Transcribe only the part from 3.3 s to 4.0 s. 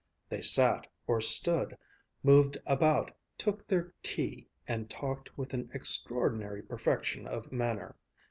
took their